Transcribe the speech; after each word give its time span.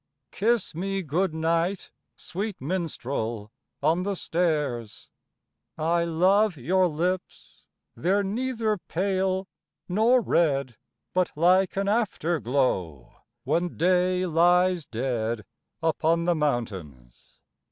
V 0.31 0.37
Kiss 0.37 0.73
me 0.73 1.03
good 1.03 1.31
night, 1.31 1.91
sweet 2.17 2.59
minstrel, 2.59 3.51
on 3.83 4.01
the 4.01 4.15
stairs! 4.15 5.11
I 5.77 6.05
love 6.05 6.57
your 6.57 6.87
lips, 6.87 7.65
they're 7.95 8.23
neither 8.23 8.79
pale 8.79 9.47
nor 9.87 10.19
red, 10.21 10.75
But 11.13 11.31
like 11.35 11.77
an 11.77 11.87
after 11.87 12.39
glow, 12.39 13.13
when 13.43 13.77
day 13.77 14.25
lies 14.25 14.87
dead 14.87 15.45
Upon 15.83 16.25
the 16.25 16.33
mountains. 16.33 17.39